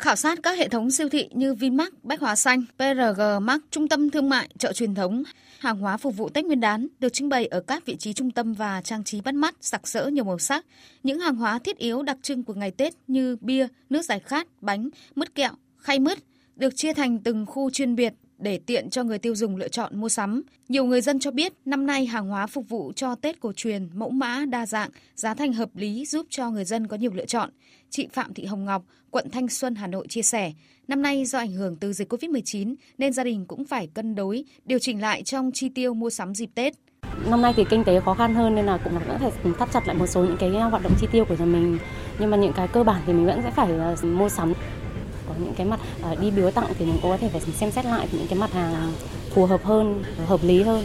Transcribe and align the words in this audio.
Khảo 0.00 0.16
sát 0.16 0.38
các 0.42 0.58
hệ 0.58 0.68
thống 0.68 0.90
siêu 0.90 1.08
thị 1.08 1.28
như 1.32 1.54
Vinmart, 1.54 1.94
Bách 2.02 2.20
Hóa 2.20 2.36
Xanh, 2.36 2.64
PRG 2.78 3.20
Mart, 3.40 3.60
trung 3.70 3.88
tâm 3.88 4.10
thương 4.10 4.28
mại, 4.28 4.48
chợ 4.58 4.72
truyền 4.72 4.94
thống, 4.94 5.22
hàng 5.58 5.78
hóa 5.78 5.96
phục 5.96 6.16
vụ 6.16 6.28
Tết 6.28 6.44
Nguyên 6.44 6.60
đán 6.60 6.86
được 7.00 7.12
trưng 7.12 7.28
bày 7.28 7.46
ở 7.46 7.60
các 7.60 7.86
vị 7.86 7.96
trí 7.96 8.12
trung 8.12 8.30
tâm 8.30 8.52
và 8.54 8.82
trang 8.82 9.04
trí 9.04 9.20
bắt 9.20 9.34
mắt, 9.34 9.54
sặc 9.60 9.88
sỡ 9.88 10.06
nhiều 10.06 10.24
màu 10.24 10.38
sắc. 10.38 10.66
Những 11.02 11.20
hàng 11.20 11.36
hóa 11.36 11.58
thiết 11.58 11.78
yếu 11.78 12.02
đặc 12.02 12.18
trưng 12.22 12.44
của 12.44 12.54
ngày 12.54 12.70
Tết 12.70 12.94
như 13.06 13.36
bia, 13.40 13.66
nước 13.90 14.02
giải 14.02 14.20
khát, 14.20 14.46
bánh, 14.60 14.88
mứt 15.14 15.34
kẹo, 15.34 15.52
khay 15.76 15.98
mứt 15.98 16.18
được 16.56 16.76
chia 16.76 16.92
thành 16.92 17.18
từng 17.18 17.46
khu 17.46 17.70
chuyên 17.70 17.94
biệt 17.94 18.14
để 18.40 18.58
tiện 18.66 18.90
cho 18.90 19.04
người 19.04 19.18
tiêu 19.18 19.34
dùng 19.34 19.56
lựa 19.56 19.68
chọn 19.68 20.00
mua 20.00 20.08
sắm. 20.08 20.42
Nhiều 20.68 20.84
người 20.84 21.00
dân 21.00 21.18
cho 21.18 21.30
biết 21.30 21.52
năm 21.64 21.86
nay 21.86 22.06
hàng 22.06 22.28
hóa 22.28 22.46
phục 22.46 22.68
vụ 22.68 22.92
cho 22.96 23.14
Tết 23.14 23.40
cổ 23.40 23.52
truyền 23.52 23.88
mẫu 23.94 24.10
mã 24.10 24.44
đa 24.48 24.66
dạng, 24.66 24.90
giá 25.14 25.34
thành 25.34 25.52
hợp 25.52 25.76
lý 25.76 26.06
giúp 26.06 26.26
cho 26.30 26.50
người 26.50 26.64
dân 26.64 26.86
có 26.86 26.96
nhiều 26.96 27.10
lựa 27.14 27.26
chọn. 27.26 27.50
Chị 27.90 28.08
Phạm 28.12 28.34
Thị 28.34 28.44
Hồng 28.44 28.64
Ngọc, 28.64 28.82
quận 29.10 29.30
Thanh 29.30 29.48
Xuân, 29.48 29.74
Hà 29.74 29.86
Nội 29.86 30.06
chia 30.08 30.22
sẻ, 30.22 30.52
năm 30.88 31.02
nay 31.02 31.24
do 31.24 31.38
ảnh 31.38 31.52
hưởng 31.52 31.76
từ 31.76 31.92
dịch 31.92 32.12
Covid-19 32.12 32.74
nên 32.98 33.12
gia 33.12 33.24
đình 33.24 33.46
cũng 33.46 33.64
phải 33.64 33.88
cân 33.94 34.14
đối, 34.14 34.44
điều 34.64 34.78
chỉnh 34.78 35.00
lại 35.00 35.22
trong 35.22 35.50
chi 35.54 35.68
tiêu 35.68 35.94
mua 35.94 36.10
sắm 36.10 36.34
dịp 36.34 36.50
Tết. 36.54 36.74
Năm 37.30 37.42
nay 37.42 37.52
thì 37.56 37.64
kinh 37.70 37.84
tế 37.84 38.00
khó 38.00 38.14
khăn 38.14 38.34
hơn 38.34 38.54
nên 38.54 38.66
là 38.66 38.78
cũng 38.84 38.92
vẫn 38.92 39.18
phải 39.18 39.52
thắt 39.58 39.68
chặt 39.72 39.86
lại 39.86 39.96
một 39.96 40.06
số 40.06 40.24
những 40.24 40.36
cái 40.36 40.50
hoạt 40.50 40.82
động 40.82 40.92
chi 41.00 41.06
tiêu 41.12 41.24
của 41.24 41.36
nhà 41.38 41.44
mình. 41.44 41.78
Nhưng 42.18 42.30
mà 42.30 42.36
những 42.36 42.52
cái 42.52 42.68
cơ 42.68 42.84
bản 42.84 43.02
thì 43.06 43.12
mình 43.12 43.26
vẫn 43.26 43.40
sẽ 43.42 43.50
phải 43.50 43.72
ờ, 43.72 43.96
mua 44.02 44.28
sắm 44.28 44.52
có 45.30 45.44
những 45.44 45.54
cái 45.54 45.66
mặt 45.66 45.80
ờ, 46.02 46.14
đi 46.14 46.30
biếu 46.30 46.50
tặng 46.50 46.72
thì 46.78 46.84
mình 46.84 46.98
cũng 47.02 47.10
có 47.10 47.16
thể 47.16 47.28
phải 47.28 47.40
xem 47.40 47.70
xét 47.70 47.84
lại 47.84 48.08
những 48.12 48.26
cái 48.28 48.38
mặt 48.38 48.52
hàng 48.52 48.92
phù 49.30 49.46
hợp 49.46 49.64
hơn, 49.64 50.04
hợp 50.26 50.40
lý 50.44 50.62
hơn. 50.62 50.84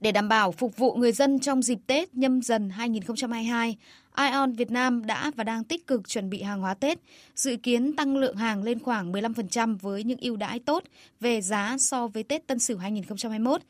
Để 0.00 0.12
đảm 0.12 0.28
bảo 0.28 0.52
phục 0.52 0.76
vụ 0.76 0.94
người 0.94 1.12
dân 1.12 1.38
trong 1.38 1.62
dịp 1.62 1.78
Tết 1.86 2.14
nhâm 2.14 2.42
dần 2.42 2.70
2022, 2.70 3.76
Ion 4.16 4.52
Việt 4.52 4.70
Nam 4.70 5.06
đã 5.06 5.30
và 5.36 5.44
đang 5.44 5.64
tích 5.64 5.86
cực 5.86 6.08
chuẩn 6.08 6.30
bị 6.30 6.42
hàng 6.42 6.60
hóa 6.60 6.74
Tết, 6.74 6.98
dự 7.34 7.56
kiến 7.56 7.96
tăng 7.96 8.16
lượng 8.16 8.36
hàng 8.36 8.62
lên 8.62 8.78
khoảng 8.78 9.12
15% 9.12 9.76
với 9.78 10.04
những 10.04 10.18
ưu 10.20 10.36
đãi 10.36 10.58
tốt 10.58 10.84
về 11.20 11.40
giá 11.40 11.76
so 11.78 12.06
với 12.06 12.22
Tết 12.22 12.46
Tân 12.46 12.58
Sửu 12.58 12.78
2021. 12.78 13.62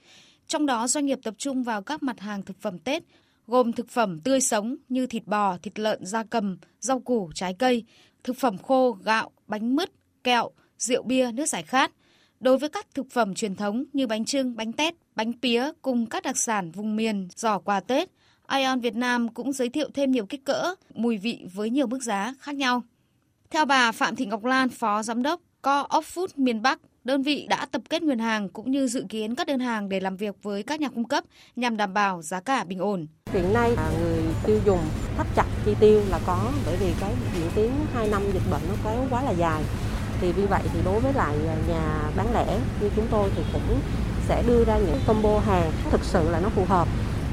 Trong 0.47 0.67
đó 0.67 0.87
doanh 0.87 1.07
nghiệp 1.07 1.19
tập 1.23 1.35
trung 1.39 1.63
vào 1.63 1.83
các 1.83 2.03
mặt 2.03 2.21
hàng 2.21 2.43
thực 2.43 2.61
phẩm 2.61 2.79
Tết 2.79 3.03
gồm 3.47 3.73
thực 3.73 3.89
phẩm 3.89 4.21
tươi 4.21 4.41
sống 4.41 4.77
như 4.89 5.07
thịt 5.07 5.27
bò, 5.27 5.59
thịt 5.63 5.79
lợn, 5.79 6.07
da 6.07 6.25
cầm, 6.25 6.59
rau 6.81 7.01
củ, 7.01 7.31
trái 7.35 7.55
cây, 7.59 7.85
thực 8.25 8.37
phẩm 8.37 8.59
khô, 8.59 8.93
gạo, 9.05 9.31
bánh 9.47 9.77
mứt, 9.77 9.93
kẹo, 10.25 10.51
rượu 10.79 11.03
bia, 11.03 11.33
nước 11.33 11.47
giải 11.47 11.63
khát. 11.63 11.93
Đối 12.41 12.59
với 12.59 12.69
các 12.69 12.87
thực 12.95 13.11
phẩm 13.11 13.35
truyền 13.35 13.55
thống 13.55 13.85
như 13.93 14.07
bánh 14.07 14.25
trưng, 14.25 14.57
bánh 14.57 14.73
tét, 14.73 14.95
bánh 15.15 15.33
pía 15.33 15.71
cùng 15.83 16.07
các 16.07 16.23
đặc 16.23 16.37
sản 16.37 16.71
vùng 16.71 16.97
miền, 16.97 17.29
giỏ 17.37 17.59
quà 17.59 17.81
Tết, 17.81 18.11
Ion 18.53 18.81
Việt 18.81 18.97
Nam 18.97 19.29
cũng 19.29 19.53
giới 19.53 19.69
thiệu 19.69 19.91
thêm 19.95 20.11
nhiều 20.11 20.27
kích 20.27 20.45
cỡ, 20.45 20.75
mùi 20.95 21.19
vị 21.19 21.47
với 21.55 21.71
nhiều 21.71 21.87
mức 21.87 22.03
giá 22.03 22.35
khác 22.39 22.55
nhau. 22.55 22.83
Theo 23.51 23.65
bà 23.65 23.93
Phạm 23.93 24.17
Thị 24.17 24.27
Ngọc 24.27 24.45
Lan, 24.45 24.69
Phó 24.69 25.03
Giám 25.03 25.23
đốc 25.23 25.41
Co 25.63 25.81
op 25.81 26.05
Food 26.05 26.27
miền 26.37 26.63
Bắc, 26.63 26.81
đơn 27.05 27.23
vị 27.23 27.47
đã 27.51 27.67
tập 27.71 27.83
kết 27.91 28.03
nguồn 28.03 28.19
hàng 28.19 28.49
cũng 28.49 28.71
như 28.71 28.87
dự 28.87 29.05
kiến 29.09 29.35
các 29.35 29.47
đơn 29.47 29.61
hàng 29.61 29.89
để 29.89 30.01
làm 30.01 30.17
việc 30.17 30.37
với 30.43 30.63
các 30.63 30.81
nhà 30.81 30.89
cung 30.89 31.05
cấp 31.05 31.25
nhằm 31.57 31.77
đảm 31.77 31.95
bảo 31.95 32.23
giá 32.23 32.41
cả 32.41 32.65
bình 32.65 32.79
ổn. 32.79 33.07
Hiện 33.33 33.53
nay 33.53 33.77
người 34.01 34.23
tiêu 34.47 34.61
dùng 34.65 34.81
thắt 35.17 35.27
chặt 35.37 35.47
chi 35.65 35.75
tiêu 35.81 36.03
là 36.11 36.21
có, 36.27 36.53
bởi 36.67 36.77
vì 36.77 36.93
cái 37.01 37.13
diễn 37.37 37.51
tiến 37.55 37.71
2 37.95 38.09
năm 38.09 38.23
dịch 38.33 38.51
bệnh 38.51 38.61
nó 38.69 38.75
kéo 38.85 39.07
quá 39.11 39.23
là 39.23 39.31
dài. 39.31 39.63
Thì 40.21 40.33
vì 40.33 40.47
vậy 40.47 40.63
thì 40.73 40.79
đối 40.85 41.01
với 41.01 41.13
lại 41.13 41.37
nhà 41.69 42.11
bán 42.17 42.35
lẻ 42.35 42.59
như 42.81 42.91
chúng 42.97 43.07
tôi 43.11 43.31
thì 43.37 43.43
cũng 43.53 43.81
sẽ 44.29 44.43
đưa 44.47 44.65
ra 44.65 44.79
những 44.79 45.01
combo 45.07 45.39
hàng 45.39 45.73
thực 45.91 46.05
sự 46.05 46.31
là 46.31 46.41
nó 46.41 46.49
phù 46.49 46.65
hợp 46.65 46.89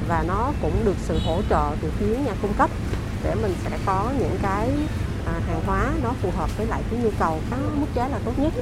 và 0.08 0.24
nó 0.28 0.52
cũng 0.62 0.84
được 0.84 0.96
sự 0.98 1.18
hỗ 1.26 1.42
trợ 1.50 1.70
từ 1.82 1.90
phía 1.90 2.16
nhà 2.26 2.32
cung 2.42 2.52
cấp 2.58 2.70
để 3.24 3.34
mình 3.42 3.52
sẽ 3.64 3.78
có 3.86 4.12
những 4.18 4.36
cái 4.42 4.70
à, 5.26 5.32
hàng 5.46 5.60
hóa 5.66 5.92
nó 6.02 6.12
phù 6.22 6.30
hợp 6.30 6.58
với 6.58 6.66
lại 6.66 6.82
cái 6.90 7.00
nhu 7.02 7.10
cầu 7.18 7.38
có 7.50 7.56
mức 7.74 7.86
giá 7.94 8.08
là 8.08 8.18
tốt 8.24 8.32
nhất. 8.38 8.52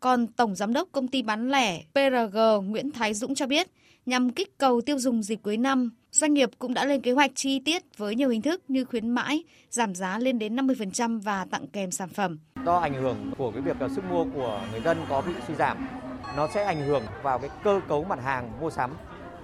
Còn 0.00 0.26
Tổng 0.26 0.54
Giám 0.54 0.72
đốc 0.72 0.88
Công 0.92 1.08
ty 1.08 1.22
bán 1.22 1.50
lẻ 1.50 1.82
PRG 1.92 2.38
Nguyễn 2.64 2.90
Thái 2.90 3.14
Dũng 3.14 3.34
cho 3.34 3.46
biết, 3.46 3.66
nhằm 4.06 4.30
kích 4.30 4.58
cầu 4.58 4.80
tiêu 4.80 4.98
dùng 4.98 5.22
dịp 5.22 5.38
cuối 5.42 5.56
năm, 5.56 5.90
doanh 6.10 6.34
nghiệp 6.34 6.50
cũng 6.58 6.74
đã 6.74 6.84
lên 6.84 7.00
kế 7.00 7.12
hoạch 7.12 7.30
chi 7.34 7.60
tiết 7.64 7.82
với 7.96 8.14
nhiều 8.14 8.28
hình 8.28 8.42
thức 8.42 8.62
như 8.68 8.84
khuyến 8.84 9.10
mãi, 9.10 9.44
giảm 9.70 9.94
giá 9.94 10.18
lên 10.18 10.38
đến 10.38 10.56
50% 10.56 11.20
và 11.20 11.46
tặng 11.50 11.66
kèm 11.66 11.90
sản 11.90 12.08
phẩm. 12.08 12.38
Do 12.64 12.76
ảnh 12.76 12.94
hưởng 12.94 13.32
của 13.38 13.50
cái 13.50 13.62
việc 13.62 13.76
sức 13.94 14.04
mua 14.10 14.24
của 14.34 14.62
người 14.70 14.80
dân 14.80 14.98
có 15.08 15.20
bị 15.20 15.32
suy 15.48 15.54
giảm, 15.54 15.88
nó 16.36 16.48
sẽ 16.54 16.64
ảnh 16.64 16.86
hưởng 16.86 17.02
vào 17.22 17.38
cái 17.38 17.50
cơ 17.64 17.80
cấu 17.88 18.04
mặt 18.04 18.18
hàng 18.22 18.60
mua 18.60 18.70
sắm. 18.70 18.94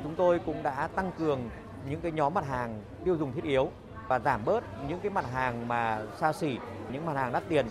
Chúng 0.02 0.14
tôi 0.16 0.40
cũng 0.46 0.62
đã 0.62 0.88
tăng 0.96 1.10
cường 1.18 1.40
những 1.90 2.00
cái 2.00 2.12
nhóm 2.12 2.34
mặt 2.34 2.48
hàng 2.48 2.82
tiêu 3.04 3.16
dùng 3.16 3.32
thiết 3.32 3.44
yếu 3.44 3.70
và 4.08 4.18
giảm 4.18 4.44
bớt 4.44 4.64
những 4.88 5.00
cái 5.00 5.10
mặt 5.10 5.24
hàng 5.32 5.68
mà 5.68 6.02
xa 6.20 6.32
xỉ, 6.32 6.56
những 6.92 7.06
mặt 7.06 7.16
hàng 7.16 7.32
đắt 7.32 7.42
tiền 7.48 7.66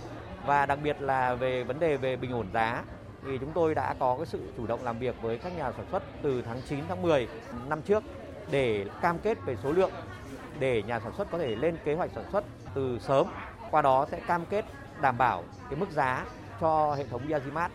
và 0.46 0.66
đặc 0.66 0.80
biệt 0.84 1.02
là 1.02 1.36
về 1.36 1.64
vấn 1.64 1.80
đề 1.80 1.98
về 1.98 2.16
bình 2.16 2.32
ổn 2.32 2.48
giá, 2.54 2.84
thì 3.26 3.38
chúng 3.38 3.52
tôi 3.54 3.76
đã 3.76 3.96
có 4.00 4.16
cái 4.18 4.26
sự 4.26 4.40
chủ 4.58 4.68
động 4.68 4.84
làm 4.84 5.00
việc 5.00 5.16
với 5.22 5.38
các 5.38 5.58
nhà 5.58 5.72
sản 5.78 5.86
xuất 5.92 6.04
từ 6.22 6.42
tháng 6.42 6.62
9 6.70 6.80
tháng 6.88 7.02
10 7.02 7.28
năm 7.68 7.82
trước 7.82 8.04
để 8.52 8.86
cam 9.02 9.20
kết 9.20 9.38
về 9.46 9.58
số 9.64 9.72
lượng, 9.72 9.92
để 10.60 10.84
nhà 10.84 11.00
sản 11.00 11.12
xuất 11.18 11.32
có 11.32 11.38
thể 11.38 11.56
lên 11.56 11.78
kế 11.86 11.94
hoạch 11.94 12.10
sản 12.16 12.24
xuất 12.32 12.44
từ 12.74 13.00
sớm. 13.00 13.28
Qua 13.72 13.82
đó 13.82 14.06
sẽ 14.12 14.20
cam 14.20 14.46
kết 14.46 14.66
đảm 15.02 15.18
bảo 15.18 15.44
cái 15.70 15.80
mức 15.80 15.92
giá 15.92 16.26
cho 16.62 16.96
hệ 16.96 17.04
thống 17.04 17.22
Yazimat 17.30 17.70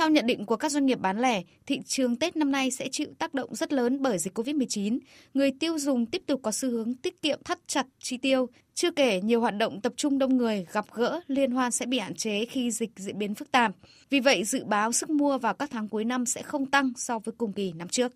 theo 0.00 0.10
nhận 0.10 0.26
định 0.26 0.46
của 0.46 0.56
các 0.56 0.72
doanh 0.72 0.86
nghiệp 0.86 1.00
bán 1.00 1.20
lẻ, 1.20 1.42
thị 1.66 1.80
trường 1.86 2.16
Tết 2.16 2.36
năm 2.36 2.50
nay 2.50 2.70
sẽ 2.70 2.88
chịu 2.92 3.08
tác 3.18 3.34
động 3.34 3.54
rất 3.54 3.72
lớn 3.72 4.02
bởi 4.02 4.18
dịch 4.18 4.38
COVID-19. 4.38 4.98
Người 5.34 5.50
tiêu 5.60 5.78
dùng 5.78 6.06
tiếp 6.06 6.22
tục 6.26 6.40
có 6.42 6.52
xu 6.52 6.70
hướng 6.70 6.94
tiết 6.94 7.22
kiệm 7.22 7.42
thắt 7.44 7.58
chặt 7.66 7.86
chi 7.98 8.16
tiêu. 8.16 8.48
Chưa 8.74 8.90
kể 8.90 9.20
nhiều 9.20 9.40
hoạt 9.40 9.56
động 9.56 9.80
tập 9.80 9.92
trung 9.96 10.18
đông 10.18 10.36
người, 10.36 10.66
gặp 10.72 10.84
gỡ, 10.92 11.20
liên 11.26 11.50
hoan 11.50 11.70
sẽ 11.70 11.86
bị 11.86 11.98
hạn 11.98 12.14
chế 12.14 12.44
khi 12.44 12.70
dịch 12.70 12.90
diễn 12.96 13.18
biến 13.18 13.34
phức 13.34 13.50
tạp. 13.50 13.72
Vì 14.10 14.20
vậy, 14.20 14.44
dự 14.44 14.64
báo 14.64 14.92
sức 14.92 15.10
mua 15.10 15.38
vào 15.38 15.54
các 15.54 15.70
tháng 15.72 15.88
cuối 15.88 16.04
năm 16.04 16.26
sẽ 16.26 16.42
không 16.42 16.66
tăng 16.66 16.92
so 16.96 17.18
với 17.18 17.34
cùng 17.38 17.52
kỳ 17.52 17.72
năm 17.72 17.88
trước. 17.88 18.12